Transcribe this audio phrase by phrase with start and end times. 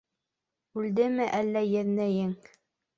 [0.81, 2.37] Үлдеме әллә еҙнәйең?